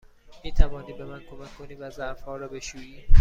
می 0.43 0.51
توانی 0.51 0.93
به 0.93 1.05
من 1.05 1.19
کمک 1.19 1.57
کنی 1.57 1.75
و 1.75 1.89
ظرف 1.89 2.21
ها 2.21 2.37
را 2.37 2.47
بشویی؟ 2.47 3.05